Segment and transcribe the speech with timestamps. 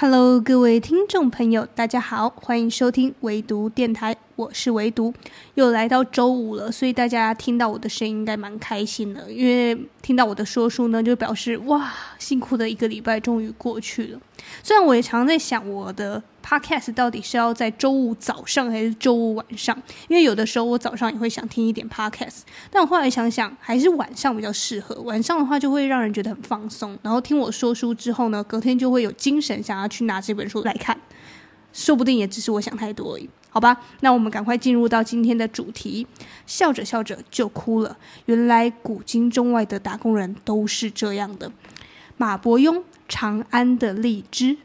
[0.00, 5.12] Hello，各位听众朋友，大家好，欢迎收听唯独电台，我是唯独，
[5.56, 14.18] 又来到周五了，所以大家听到我的声音应该蛮开心的，因为听到我的说书呢，就表示哇，辛苦的一个礼拜终于过去了。
[14.62, 19.76] 虽然我也常在想我的 podcast 到底是要在周五早上还是周五晚上，
[20.08, 24.94] 因为有的时候我早上也会想听一点 podcast，但我后来想想还是晚上比较适合。
[25.02, 30.98] 晚上的话就会让人觉得很放松，然后听我说书之后呢，隔天就会有精神想要去拿这本书来看，
[31.72, 33.28] 说不定也只是我想太多而已。
[33.50, 36.06] 好吧，那我们赶快进入到今天的主题。
[36.46, 41.52] 笑着笑着就哭了，原来古今中外的打工人都是这样的。
[42.16, 42.82] 马伯庸。
[43.12, 44.56] 长安的荔枝，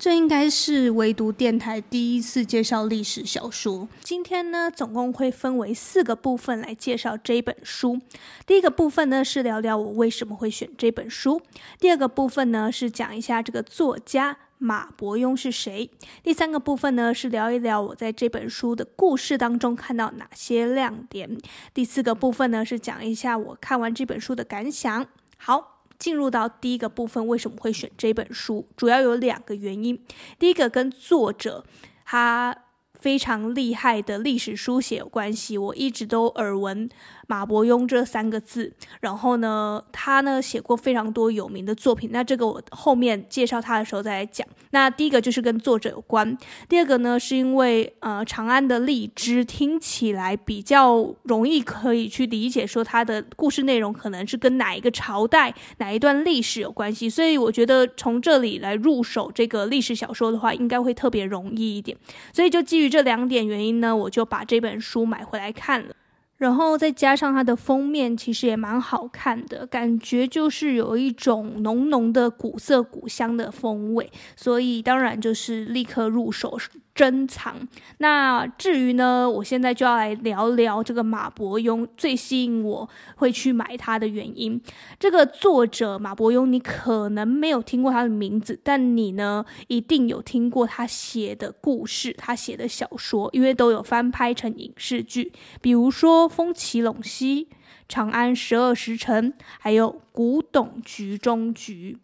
[0.00, 3.86] 这应该是唯独电台第一次介绍历史小说。
[4.02, 8.00] 今天呢，总共会分为四个部分来介绍这本书。
[8.46, 11.42] 第一个部分呢，是聊聊我为什么会选这本书；
[11.78, 14.38] 第二个部分呢，是讲一下这个作家。
[14.56, 15.90] 马伯庸是谁？
[16.22, 21.38] 第三个部分呢，是聊一聊我在这本书的故事当中看到哪些亮点。
[21.74, 25.06] 第四个部分呢，是讲一下我看完这本书的感想。
[25.36, 28.66] 好，进入到第一个部分，为什么会选这本书？
[28.76, 30.02] 主要有两个原因。
[30.40, 31.64] 第一个跟作者
[32.04, 32.56] 他
[32.94, 36.88] 非常厉害的历史书写有关系，我一直都耳闻。
[37.30, 42.10] 马伯庸这三个字，然后呢，他呢写过非常多有名的作品。
[42.12, 44.44] 那这个我后面介绍他的时候再来讲。
[44.72, 46.36] 那第一个就是跟作者有关，
[46.68, 57.08] 第二个呢是因为呃长安的荔枝听起来比较容易可以去理解，说他的故事内容可能是跟哪一个朝代、哪一段历史有关系。
[57.08, 61.96] 所以我觉得从这里来入手这个历史小说的话，应该会特别容易一点。
[62.32, 65.94] 所以就基于这两点原因呢，我就把这本书买回来看了。
[66.40, 76.58] 然后再加上它的封面，其实也蛮好看的，感觉就是有一种浓浓的古色古香的风味，所以当然就是立刻入手。
[77.00, 77.56] 珍藏。
[77.96, 84.60] 那至于呢，我现在就要来聊聊这个马伯庸最吸引我会去买它的原因。
[84.98, 95.32] 这个作者马伯庸，你可能没有听过他的名字，但你呢一定有听过他写的故事，他写的小说，因为都有翻拍成影视剧，
[95.62, 97.44] 比如说《风起陇西》、
[97.88, 101.96] 《长安十二时辰》，还有《古董局中局》。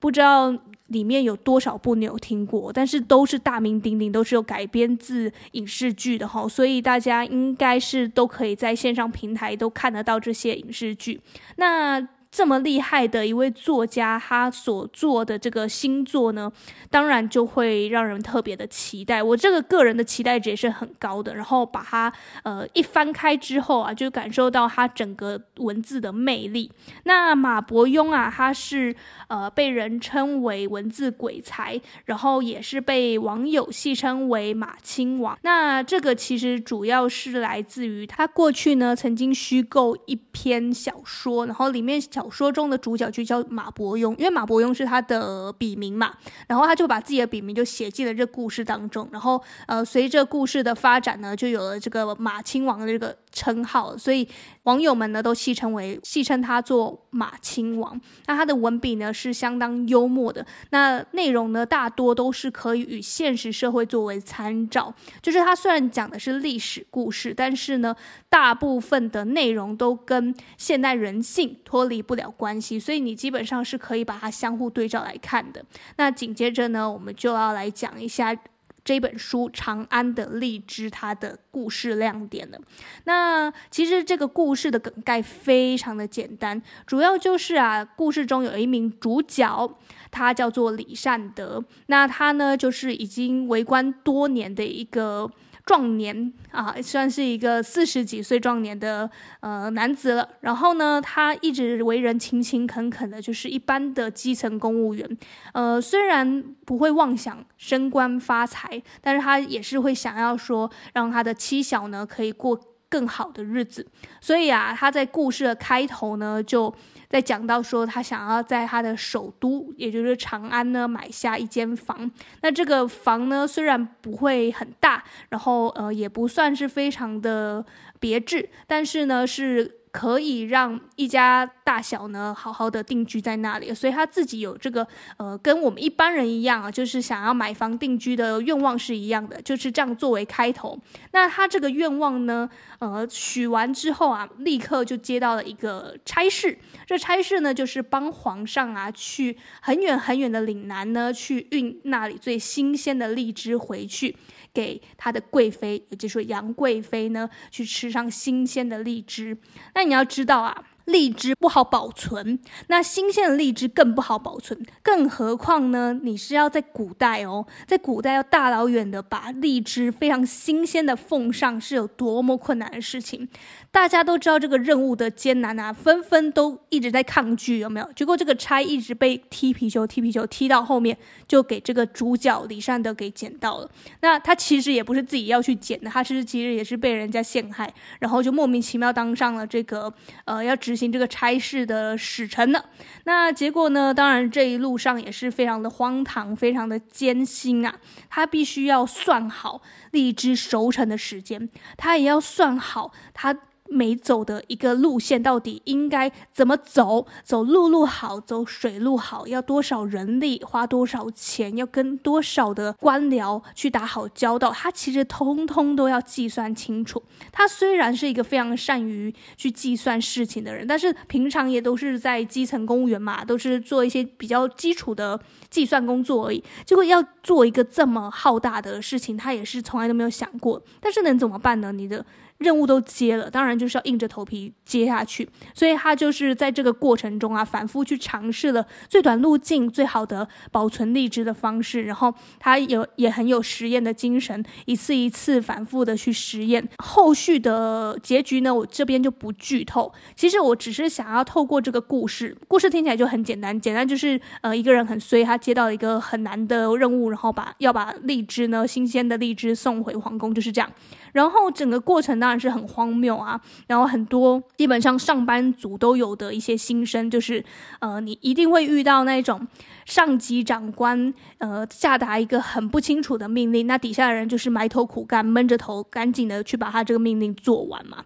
[0.00, 0.56] 不知道
[0.88, 11.20] 里面有多少部你有听过，但是都是大名鼎鼎，都是有改编自影视剧的哈，所以大家应该是都可以在线上平台都看得到这些影视剧。
[11.56, 12.06] 那。
[12.30, 16.52] 这么厉害的一位作家，他所做的这个新作呢，
[16.90, 19.22] 当然就会让人特别的期待。
[19.22, 21.34] 我这个个人的期待值也是很高的。
[21.34, 22.12] 然后把它
[22.42, 26.70] 呃一翻开之后啊，就感受到他整个文字的魅力。
[27.04, 28.94] 那马伯庸啊，他是
[29.28, 35.38] 呃被人称为文字鬼才，然后也是被网友戏称为马亲王。
[35.42, 41.98] 那这个其实主要是来自于他过去呢曾经虚构一篇小说，然后里面。
[42.18, 46.12] 小说中的主角就叫马伯庸，因为马伯庸是他的笔名嘛，
[46.46, 54.26] 然后他就把自己的笔名就写进了这故事当中，然后呃，随着故事的发展呢，就有了这个马亲王的这个称号，所以
[54.64, 58.00] 网友们呢都戏称为戏称他做马亲王。
[58.26, 67.94] 那他的文笔呢是相当幽默的，那内容呢大多都是可以与现实社会作为参照，就是他虽然讲的是历史故事，但是呢
[68.28, 75.62] 大部分的内容都跟现代人性脱离不了关系，所以你基本上是可以把它相互对照来看的。
[75.98, 78.34] 那紧接着呢，我们就要来讲一下
[78.82, 82.58] 这本书《长安的荔枝》它的故事亮点了。
[83.04, 89.70] 那其实这个故事的梗概非常的简单，主要就是啊，故事中有一名主角，
[90.10, 95.30] 他叫做李善德，那他呢就是已经为官多年的一个。
[95.68, 99.10] 壮年啊，算是一个四十几岁壮年的
[99.40, 100.26] 呃男子了。
[100.40, 105.18] 然后呢，他一直为人勤勤恳恳的，就是一般的基层公务员。
[105.52, 113.86] 呃，虽然不会妄想升官发财，但是他也是会想要说，让他的妻小呢可以过更好的日子。
[114.22, 116.74] 所以啊，他在故事的开头呢就。
[117.08, 122.10] 在讲到说，他想要在他的首都，也就是长安呢，买下一间房。
[122.42, 127.64] 那这个房呢，虽然不会很大，然后呃，也不算是非常的
[127.98, 134.86] 别致，但是呢，是可以让一家大小呢好好的定居在那里，所以他自己有这个
[135.16, 140.78] 呃，跟我们一般人一样啊，就是想要买房定居的愿望是一样的，就是这样作为开头。
[141.12, 142.48] 那他这个愿望呢，
[142.78, 146.58] 呃，许完之后啊，立刻就接到了一个差事。
[146.86, 154.16] 这差事呢，就是帮皇上啊去很远很远的岭南呢，去运那里最新鲜的荔枝回去。
[154.58, 159.38] 给他的贵妃，也就是说杨贵妃呢，去吃上新鲜的荔枝。
[159.76, 160.64] 那你要知道啊。
[160.88, 162.38] 荔枝不好保存，
[162.68, 166.00] 那新鲜的荔枝更不好保存，更何况呢？
[166.02, 173.28] 你是要在古代哦，在古代要大老远的把荔枝非常新鲜的奉上，是有多么困难的事情。
[173.70, 177.92] 大家都知道这个任务的艰难啊，纷纷都一直在抗拒，有没有？
[177.92, 180.96] 结果这个差一直被踢皮球，踢皮球踢到后面，
[181.28, 183.70] 就给这个主角李善德给捡到了。
[184.00, 189.92] 那他其实也不是自己要去捡的，他其实其实也是被人家陷害，然后就莫名其妙当上了这个
[190.24, 192.64] 呃要执行这个差事的使臣呢。
[193.04, 193.92] 那结果呢？
[193.94, 197.76] 当然这一路上也是非常的荒唐，非常的艰辛啊。
[198.08, 199.62] 他必须要算好
[199.92, 203.36] 荔枝熟成的时间，他也要算好他。
[203.70, 207.06] 每走的一个路线到底应该怎么走？
[207.22, 217.02] 走陆路好，走水路好，要多少人力，花多少钱，要跟多少的官僚去打好交道，他其实通通都要计算清楚。
[217.30, 225.18] 他虽然是一个非常善于去计算事情的人，但是平常也都是在基层公务员嘛，都是做一些比较基础的
[225.50, 226.42] 计算工作而已。
[226.64, 230.62] 结果要做一个这么浩大的事情，他也是从来都没有想过。
[230.80, 231.72] 但是能怎么办呢？
[231.72, 232.04] 你的。
[232.38, 235.28] 任务都接了，当然就是要硬着头皮接下去。
[235.54, 241.82] 所以他就是在这个过程中啊，反复去尝试了最短路径、最好的保存荔枝的方式。
[241.82, 246.66] 然后他有也很有实验的精神，一次一次反复的去实验。
[246.78, 249.92] 后续的结局呢，我这边就不剧透。
[250.14, 260.70] 其实我只是想要透过这个故事，故事听起来就很简单，简单就是呃一个人很衰，他接到一个很难的任务，然后把要把荔枝呢，新鲜的荔枝送回皇宫，就是这样。
[261.12, 267.44] 然后整个过程当然是很荒谬啊，然后很多基本上上班族都有的一些心声，就是
[267.80, 269.46] 呃，你一定会遇到那种
[269.84, 278.04] 上级长官呃下达一个很不清楚的命令，那底下的人就是埋头苦干，闷着头赶紧的去把他这个命令做完嘛。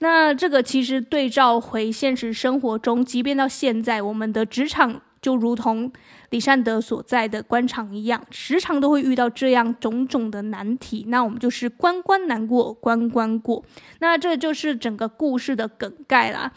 [0.00, 5.92] 那这个其实对照回现实生活中，即便到现在，我们的职场就如同。
[6.34, 11.04] 李善德所在的官场一样，时常都会遇到这样种种的难题。
[11.06, 13.64] 那我们就是关关难过关关过。
[14.00, 16.52] 那这就是整个故事的梗概啦。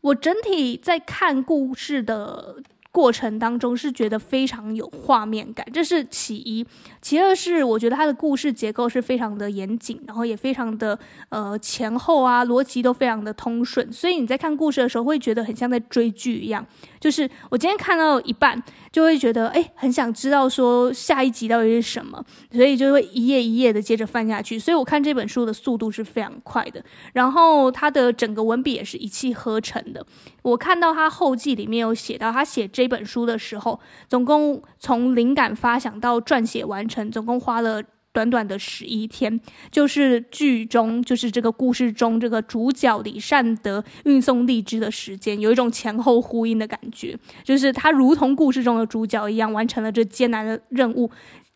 [0.00, 2.56] 我整体在看故事的
[2.92, 6.64] 过程当中是觉得非常有画面感，这是其一。
[7.00, 10.96] 其二是我觉得它的故事结构是非常的严谨，然后也非常的
[11.30, 16.64] 呃前后啊逻辑都非常的通顺，所以你在看故事的时候会觉得很像在追剧一样。
[17.00, 18.62] 就是我今天看到一半，
[18.92, 22.22] 就会觉得哎，很想知道说下一集到底是什么，
[22.52, 24.58] 所以就会一页一页的接着翻下去。
[24.58, 26.84] 所以我看这本书的速度是非常快的，
[27.14, 30.06] 然后它的整个文笔也是一气呵成的。
[30.42, 37.82] 我看到他后记里面有写到，他写这本书的时候，总共从灵感发想到撰写完成，总共花了
[38.12, 39.40] 短短的十一天。
[39.70, 51.10] 就是剧中，就是这个故事中，这个主角李善德运送荔枝的时间，有一种前后呼应的感觉，就是他如同故事中的主角一样，完成了这艰难的任务。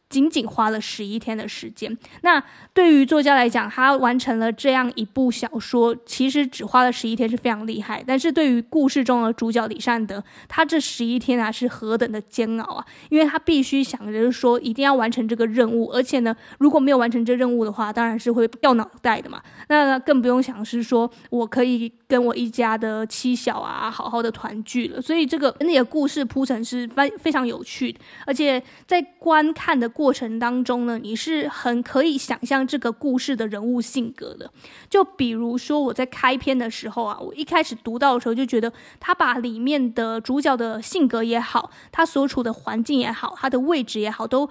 [0.09, 2.41] 仅仅花了十一天的时间，那
[2.73, 8.03] 对于作家来讲，他完成了这样一部小说，其实只花了十一天是非常厉害。
[8.07, 12.87] 但是对于故事中的主角李善德，他这十一天啊是何等的煎熬啊！
[13.09, 19.43] 因为他必须想着说一定要完成这个任务，而且呢，如果没有完成这任务的话，当然是会掉脑袋的嘛。
[19.69, 25.03] 那更不用想是说我可以跟我一家的妻小啊好好的团聚了。
[25.03, 29.91] 所以这个那个故事铺陈是非非常有趣的，而且在观看的。
[29.97, 34.53] 过程当中呢，你是很可以想象这个故事的人物性格的。
[34.91, 44.47] 就比如说我在开篇的时候啊，我一开始读到的时候就觉得他把里面的主角的性格也好，他所处的环境也好，他的位置也好，都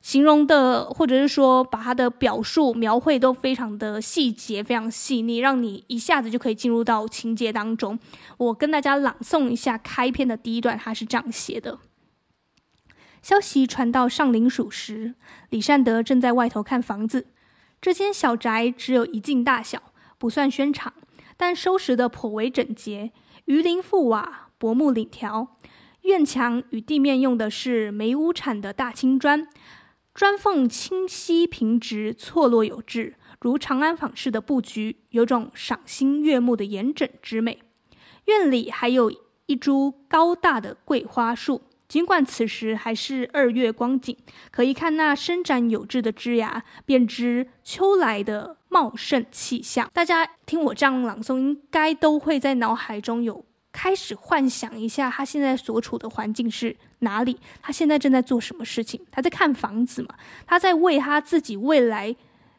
[0.00, 7.96] 形容的或者是说把他的表述描绘都非常的细节，非常细腻，让你一下子就可以进入到情节当中。
[8.36, 11.78] 我跟大家朗诵一下开篇的第一段，他是这样写的。
[13.22, 15.14] 消息传到上林署时，
[15.50, 17.26] 李善德正在外头看房子。
[17.80, 20.92] 这间小宅只有一进大小，不算轩敞，
[21.36, 23.12] 但收拾得颇为整洁。
[23.44, 25.56] 鱼鳞覆瓦，薄木檩条，
[26.02, 29.46] 院墙与地面用的是梅屋产的大青砖，
[30.14, 37.60] 砖缝清晰平直，错落有致，如长安坊式的布局，有种赏心悦目的严整之美。
[38.24, 39.10] 院里还有
[39.46, 44.14] 一株高大的桂花树，尽管此时还是二月光景，
[44.50, 49.90] 可一看那伸展有致的枝芽，便知秋来的茂盛气象。
[49.94, 53.42] 大家听我这样朗诵，应该都会在脑海中有
[53.72, 57.38] 开始幻想一下，他现在所处的环境是哪里？
[57.62, 59.00] 他现在正在做什么事情？
[59.10, 60.14] 他在看房子嘛？
[60.46, 62.14] 他在为他自己未来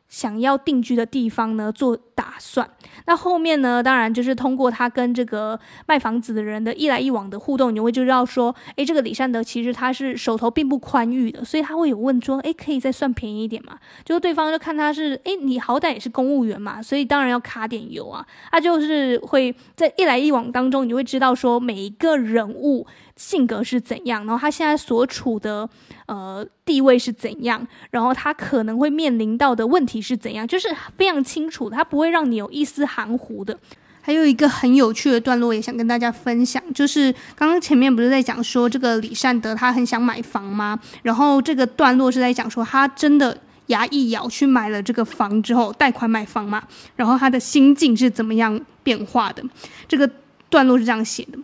[0.10, 2.70] 想要定居的地方呢做打算。
[3.06, 13.80] 那后面呢，当然就是通过他跟这个卖房子的人的一来一往的互动，你会就知道说，诶，这个李善德其实他是手头并不宽裕的，所以他会有问说，诶，可以再算便宜一点嘛？
[14.04, 18.26] 就是对方就看他是，诶，你好歹也是公务员嘛，所以当然要卡点油啊。
[18.52, 22.86] 他就是会在一来一往当中，你会知道说每一个人物。
[23.20, 25.70] 性格是怎样，然后他现在所处的
[26.06, 33.60] 呃地位是怎样，然后他可能会面临到的问题是怎样，就是非常清楚，他不会让你有一丝含糊的。
[34.02, 40.80] 还有一个很有趣的段落，也想跟大家分享，就是刚刚前面不是在讲说这个李善德他很想买房吗？
[41.04, 46.64] 然后这个段落是在讲说他真的牙一咬去买了这个房之后，贷款买房嘛，
[46.96, 49.44] 然后他的心境是怎么样变化的？
[49.90, 50.10] 这个
[50.50, 51.38] 段落是这样写的。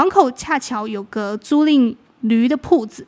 [0.00, 3.06] 房口恰巧有个租赁驴的铺子，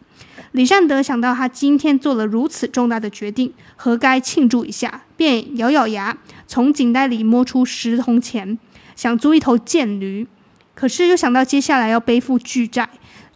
[0.50, 6.14] 李善德想到他今天做了如此重大的决定，何该庆祝一下，便咬咬牙，
[6.46, 8.58] 从颈袋里摸出十铜钱，
[8.94, 10.28] 想租一头贱驴。
[10.74, 12.86] 可是又想到接下来要背负巨债，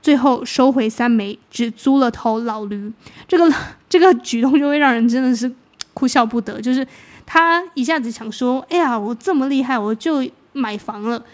[0.02, 2.92] 最后收回三枚，只租了头老驴。
[3.26, 3.50] 这个
[3.88, 5.50] 这个举动就会让人真的是
[5.94, 6.86] 哭笑不得，就是
[7.24, 10.22] 他一下子想说：“哎呀，我这么厉害，我就
[10.52, 11.24] 买房了。”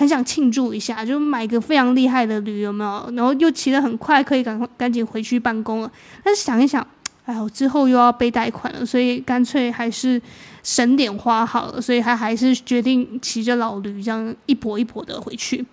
[0.00, 3.12] 很想庆祝一下，就买个非常厉害的驴，有没有？
[3.14, 5.92] 然后又骑得很快，可以赶快赶紧回去办公了。
[6.24, 6.84] 但是想一想，
[7.26, 10.18] 哎，我之后又要背贷款了，所以干脆还是
[10.62, 11.78] 省点花好了。
[11.82, 15.66] 所以他还是决定骑着老驴，这样一跛一跛的回去。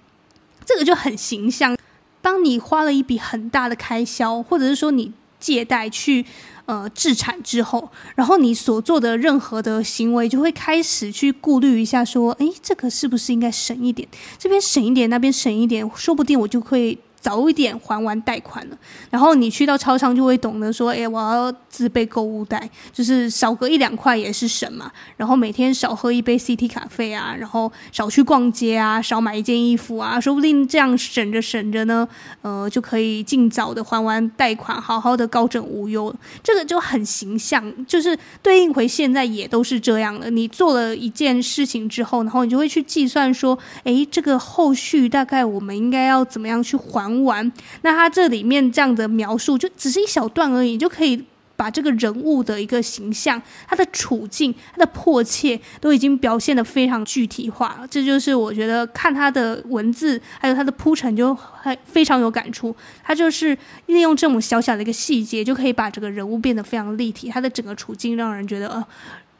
[0.65, 1.77] 这个就很形象。
[2.21, 6.25] 当你花了一笔很大的开销，或者是说你借贷去。
[6.65, 14.05] 呃，置产之后，然后你所做的任何的行为，就会开始去顾虑一下，说，诶，这个是不是应该省一点？
[14.37, 16.97] 这边省一点，那边省一点，说不定我就会。
[17.19, 18.77] 早一点还完贷款了，
[19.09, 24.91] 然后你去到超商就会懂得说，哎，我要自备购物袋，就是少个一两块也是省嘛。
[25.17, 32.07] 然后每天少喝一杯 CT 咖啡啊，然后少去逛街啊，少买一件衣服啊，说不定这样省着省着呢，
[32.43, 36.13] 呃，就可以尽早的还完贷款，好好的高枕无忧。
[36.43, 40.29] 这个就很形象，就是对应回现在也都是这样的。
[40.29, 47.06] 你做了一件事情之后，然后你就会去计算说，哎，这个后续大概我们应该要怎么样去还。
[47.23, 51.23] 完，那他这里面这样的描述就只是一小段而已，就可以
[51.55, 57.83] 把这个人物的一个形象、他的处境、他的迫切都已经表现得非常具体化。
[57.89, 62.75] 这就是我觉得看他的文字还有他的铺陈就还非常有感触。
[63.03, 67.27] 他就是利用这种小小的一个细节，就可以把这个人物变得非常立体。
[67.29, 68.87] 他的整个处境让人觉得，呃，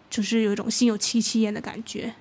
[0.09, 2.11] 就是有一种心有戚戚焉的感觉。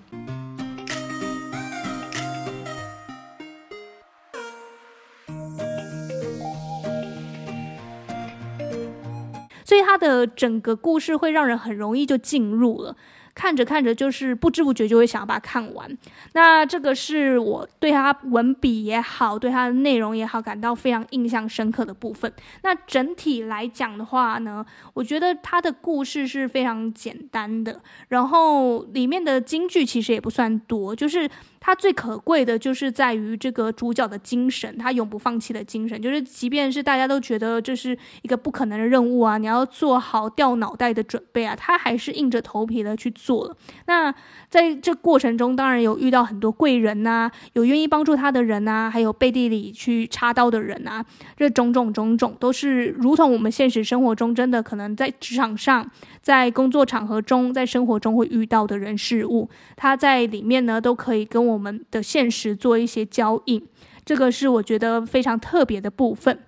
[9.66, 12.96] 所以他的整个故事会让人很容易就进入了。
[13.34, 15.98] 看着看着，就是不知不觉就会想要把它看完。
[16.32, 22.32] 那这个是我对他文笔也好，对他的内容也好，感到非常印象深刻的部分。
[22.62, 31.28] 那整体来讲的话呢，我觉得他的故事是非常简单的，然后里面的金句其实也不算多，就是。
[31.66, 43.56] 他最可贵的就是在于这个主角的精神，他永不放弃的精神，就是即便是大家都觉得这是一个不可能的任务啊，你要做好掉脑袋的准备啊，他还是硬着头皮的去做了。
[43.86, 44.14] 那
[44.48, 51.04] 在这过程中，当然有遇到很多贵人呐、有愿意帮助他的人呐、还有背地里去插刀的人啊，
[51.36, 55.90] 这种种种种都是如同我们现实生活中真的可能在职场上、
[56.22, 61.55] 在工作场合中、在生活中会遇到的人事物，他在里面呢都可以跟我。
[61.56, 63.66] 我们的现实做一些交映，
[64.04, 66.38] 这个是我觉得非常特别的部分。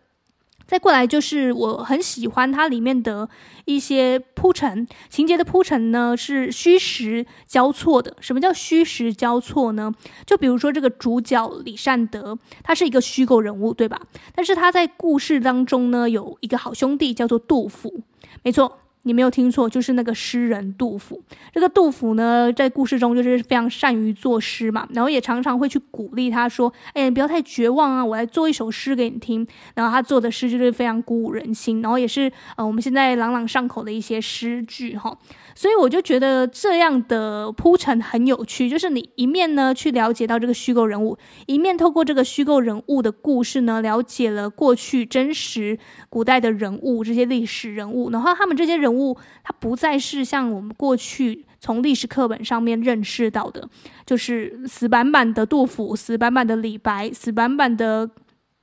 [0.66, 3.26] 再过来就是我很喜欢它里面的
[3.64, 8.14] 一些铺陈，情节的铺陈呢是虚实交错的。
[8.20, 9.90] 什么叫虚实交错呢？
[10.26, 14.02] 就比如说这个主角李善德，他是一个虚构人物，对吧？
[14.34, 18.02] 但是他在故事当中呢有一个好兄弟叫做杜甫，
[18.42, 18.80] 没错。
[19.02, 21.22] 你没有听错，就是那个诗人杜甫。
[21.52, 35.16] 这个杜甫呢，在故事中就是非常善于作诗嘛，然后也常常会去鼓励他说：“哎，你不要太绝望啊，我来做一首诗给你听。”然后他做的诗就是非常鼓舞人心，然后也是呃我们现在朗朗上口的一些诗句哈。
[35.58, 45.76] 所以我就觉得这样的铺陈很有趣，就是你一面呢去了解到这个虚构人物，一面透过这个虚构人物的故事呢，了解了过去真实
[46.08, 53.68] 古代的人物，这些历史人物，然后他们这些人物，他不再是像我们过去从历史课本上面认识到的，
[54.06, 58.08] 就是死板板的杜甫，死板板的李白，死板板的。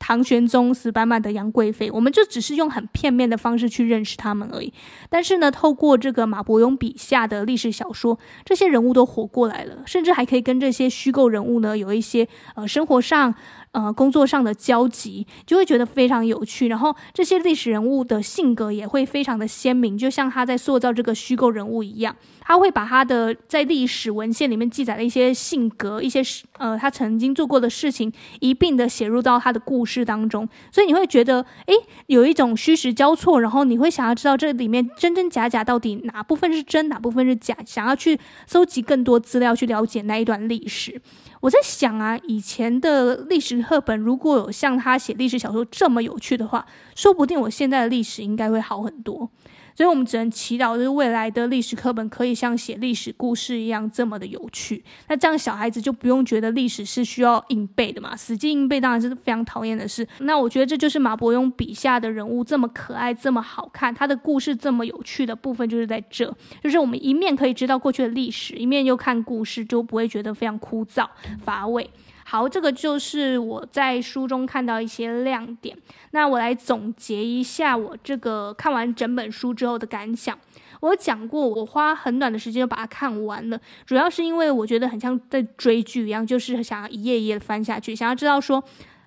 [0.07, 4.71] 唐玄宗死板板的杨贵妃，我们就只是用很片面的方式去认识他们而已。
[5.09, 13.33] 但是呢，透过这个马伯庸笔下的历史小说，这些人物都活过来了，甚至还可以跟这些虚构人物呢有一些呃生活上。
[13.75, 26.21] 呃，工作上的交集就会觉得非常有趣，然后这些历史人物的性格也会非常的鲜明，就像他在塑造这个虚构人物一样，他会把他的在历史文献里面记载的一些性格、一些
[26.57, 31.73] 呃他曾经做过的事情一并的写入到他的故事当中，所以你会觉得，诶，
[32.07, 38.17] 有一种虚实交错，然后你会想要知道这里面真真假假到底哪部分是真，哪部分是假，想要去
[38.47, 41.01] 搜集更多资料去了解那一段历史。
[41.45, 49.29] 我在想啊，以前的历史课本如果有像他写历史小说这么有趣的话，说不定我现在的历史应该会好很多。
[49.75, 54.83] 所以我们只能祈祷，就是未来的历史课本可以像写历史故事一样这么的有趣。
[55.09, 60.07] 那这样小孩子就不用觉得历史是需要硬背的嘛，死记硬背当然是非常讨厌的事。
[60.19, 71.05] 那我觉得这就是马伯庸笔下的人物这么可爱、这么好看，他的故事这么有趣的部分就是在这，就是我们一面可以知道过去的历史，一面又看故事，就不会觉得非常枯燥
[71.43, 71.89] 乏味。
[72.27, 75.77] 好，这个就是我在书中看到一些亮点。
[76.09, 80.35] 那我来总结一下我这个看完整本书之后的感想。
[80.81, 88.61] 我讲过，我花很短的时间就把它看完了，主要是因为我觉得很像在追剧一样，就是想要一页一页翻下去，想要知道说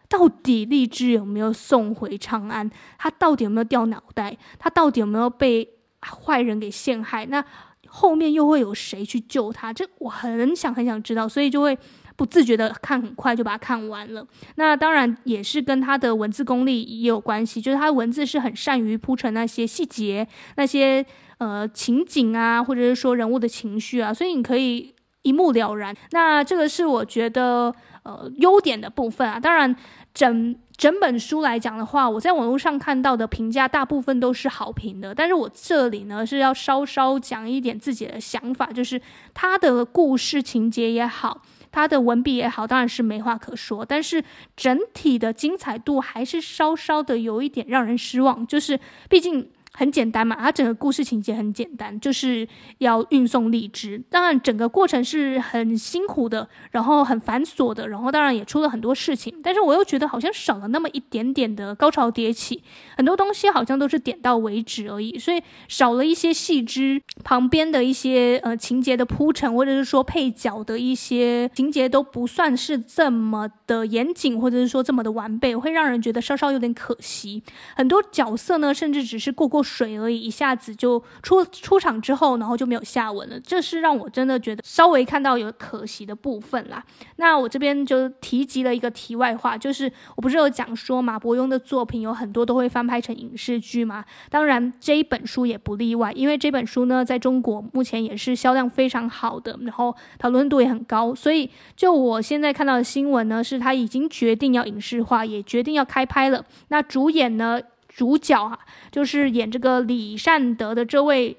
[0.09, 5.69] 到底荔枝有没有送回长安，他到底有没有掉脑袋，他到底有没有被
[6.01, 7.45] 坏人给陷害，那
[7.89, 9.73] 后面又会有谁去救他？
[9.73, 11.77] 这我很想很想知道，所以就会。
[12.19, 21.07] 不自觉的看很快就把它看完了，那当然也是跟他的文字功力也有关系，就是他的文字是很善于铺陈那些细节、那些
[21.39, 25.95] 呃情景啊，或者是说人物的情绪啊，所以你可以一目了然。
[26.11, 27.73] 那这个是我觉得
[28.03, 29.39] 呃优点的部分啊。
[29.39, 29.77] 当然
[30.13, 39.01] 整整本书来讲的话，我在网络上看到的评价大部分都是好评的，但是我这里呢是要稍稍讲一点自己的想法，就是
[39.33, 41.43] 他的故事情节也好。
[41.71, 44.25] 他的文笔也好，当然是没话可说，但是
[44.57, 48.79] 整体的精彩度还是稍稍的有一点让人失望，就是
[49.09, 49.51] 毕竟。
[49.79, 52.47] 很简单嘛，它整个故事情节很简单，就是
[52.79, 54.03] 要运送荔枝。
[54.11, 59.33] 当然，整个过程是很辛苦的，然后很繁琐的，然后当然也出了很多事情。
[59.41, 62.61] 但是我又觉得好像少了那么一点点的高潮迭起，
[62.97, 77.45] 很多东西好像都是点到为止而已，所以少了一些细枝旁边的一些呃情节的铺陈，或者是说配角的一些情节都不算是这么的严谨，或者是说这么的完备，会让人觉得稍稍有点可惜。
[77.77, 79.65] 很多角色呢，甚至只是过过。
[79.69, 83.39] 水而已，一下子就出出场之后，然后就没有下文了。
[83.41, 86.83] 这是让我真的觉得稍微看到有可惜的部分啦。
[87.17, 94.05] 那我这边就提及了一个题外话，就是我不是有讲说马伯庸的作品有很多都会翻拍成影视剧吗？
[94.31, 101.15] 当然这一本书也不例外，因为这本书呢在中国目前也是销量非常好的，然后讨论度也很高。
[101.15, 106.45] 所以就我现在看到的新闻呢，是他已经决定要影视化，也决定要开拍了。
[106.69, 107.61] 那主演呢？
[107.89, 108.59] 主角啊，
[108.93, 111.37] 就是演这个李善德的这位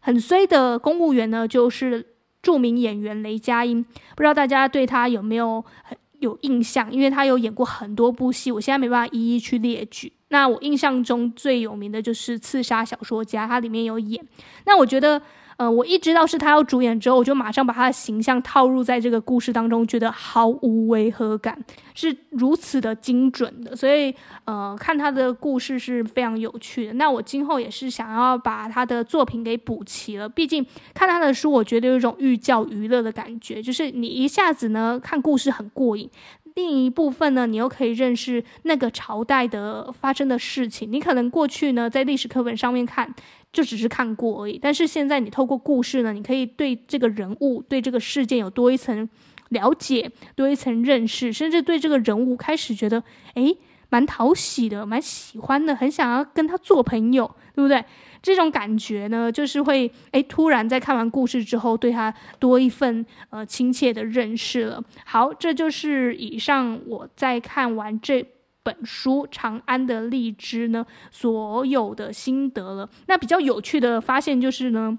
[0.00, 3.84] 很衰的公务员呢，就是著名演员雷佳音。
[4.16, 6.90] 不知道大家对他有没有很有印象？
[6.92, 10.12] 因为他有演过很多部戏，我现在没办法一一去列举。
[10.28, 14.26] 那我印象中最有名的就是《刺杀小说家》，他里面有演。
[14.66, 15.22] 那我觉得。
[15.62, 21.56] 呃，我一知道是他要主演之后，我就马上把他的形象套入在这个故事当中，觉得毫无违和感，
[21.94, 24.12] 是如此的精准的，所以
[24.44, 26.94] 呃，看他的故事是非常有趣的。
[26.94, 36.10] 那我今后也是想要把他的作品给补齐了，毕竟看他的书，我觉得有一种寓教于乐的感觉，就是你一下子呢看故事很过瘾。
[36.54, 40.90] 另一部分呢，你又可以认识那个朝代的发生的事情。
[40.90, 43.14] 你可能过去呢，在历史课本上面看，
[43.52, 44.58] 就只是看过而已。
[44.60, 49.08] 但是现在你透过故事呢，你可以对这个人物、对这个事件有多一层
[49.48, 53.02] 了解，多一层认识，甚至对这个人物开始觉得，
[53.34, 53.56] 诶，
[53.88, 57.84] 蛮讨喜的，蛮喜欢的，很想要跟他做朋友，对不对？
[58.22, 64.82] 这种感觉呢，就是会诶，突然在看完故事之后，对他多一份呃亲切的认识了。
[65.04, 68.24] 好，这就是以上我在看完这
[68.62, 72.88] 本书《长安的荔枝》呢所有的心得了。
[73.08, 74.98] 那比较有趣的发现就是呢。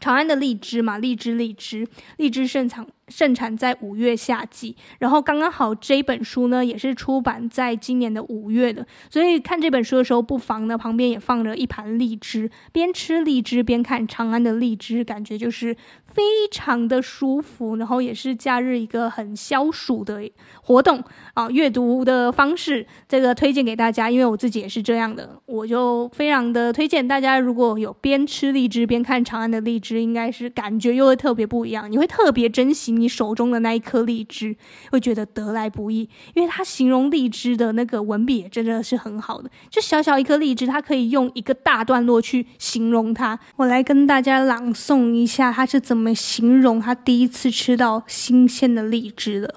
[0.00, 1.84] 长安的荔枝嘛，荔枝荔枝
[2.18, 20.22] 荔枝盛产盛产在五月夏季，然后刚刚好这本书呢也是出版在今年的五月的，所以看这本书的时候，不妨呢旁边也放着一盘荔枝，边吃荔枝边看长安的荔枝，感觉就是非常的舒服，然后也是假日一个很消暑的
[20.62, 21.02] 活动。
[21.34, 29.98] 啊，阅读的方式，这个推荐给大家，因为我自己也是这样的，我就非常的推荐大家，如果有边吃荔枝边看长安的荔枝。
[29.98, 34.56] 应该是感觉又会特别不一样，你会特别珍惜你手中的那一颗荔枝，
[34.90, 36.08] 会觉得得来不易。
[36.34, 43.38] 因为他形容荔枝的那个文笔也真的是很好的，就小小一颗荔枝，他可以用一个大段落去形容它。
[43.56, 49.54] 我来跟大家朗诵一下，他是怎么形容他第一次吃到新鲜的荔枝的。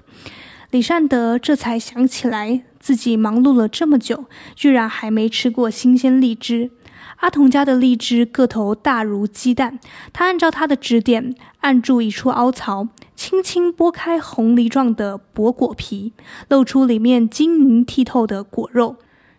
[0.72, 4.26] 李善德这才想起来，自己忙碌了这么久，
[4.56, 6.72] 居然还没吃过新鲜荔枝。
[7.18, 9.80] 阿童家的荔枝个头大如鸡蛋，
[10.12, 16.14] 他按照他的指点，按住一处凹槽，轻轻剥开红梨状的薄果皮，
[16.50, 18.98] 露出里面晶莹剔透的果肉，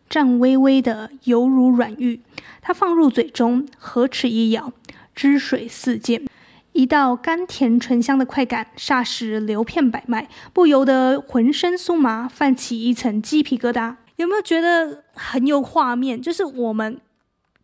[0.08, 2.20] 颤巍巍的，犹如软玉。
[2.60, 4.72] 他放入嘴中，合齿一咬，
[5.14, 6.26] 汁水四溅，
[6.72, 13.96] 一道甘甜醇香的快感，霎时流遍百脉，不由得浑身酥麻，泛起一层鸡皮疙瘩。
[14.16, 16.20] 有没有觉得很有画面？
[16.20, 17.00] 就是我们。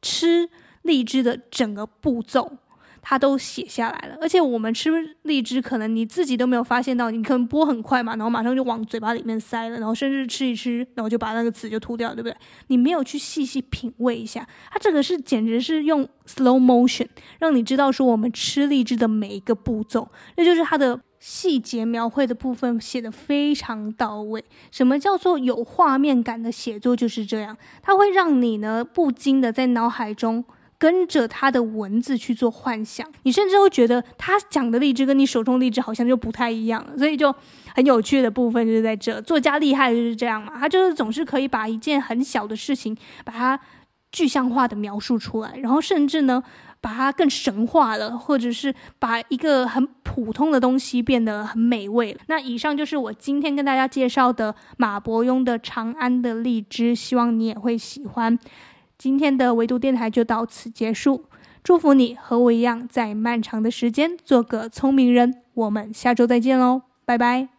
[0.00, 0.48] 吃
[0.82, 2.52] 荔枝的整个步骤，
[3.02, 4.16] 他都写下来了。
[4.20, 4.90] 而且我们吃
[5.22, 12.36] 荔枝，可能你自己都没有发现到，你可能剥很快嘛，然后马上就往嘴巴里面塞了，然后甚至吃一吃，然后就把那个籽就吐掉，对不对？
[12.68, 17.06] 你没有去细细品味一下，它这个是简直是用 slow motion
[17.38, 21.00] 让你知道说我们吃荔枝的每一个步骤，那就是它的。
[21.20, 24.44] 细节描绘的部分写得非常到位。
[24.70, 26.94] 什么叫做有画面感的写作？
[26.94, 30.44] 就是这样，它会让你呢不禁的在脑海中
[30.78, 37.34] 跟着他的文字去做幻想，你甚至会觉得他讲的荔枝跟你手中荔枝好像就不太一样，所以就
[37.74, 39.20] 很有趣的部分就在这。
[39.22, 43.58] 作家厉害就是这样嘛，他就是总是可以把一件很小的事情把它
[44.12, 46.42] 具象化的描述出来，然后甚至呢。
[46.80, 52.16] 把它更神化了，或者是把一个很普通的东西变得很美味。
[52.28, 58.38] 那以上就是我今天跟大家介绍的马伯庸的《长安的荔枝》，希望你也会喜欢。
[58.98, 61.24] 今天的维度电台就到此结束，
[61.62, 65.42] 祝福你和我一样，在漫长的时间做个聪明人。
[65.54, 67.57] 我们下周再见喽，拜拜。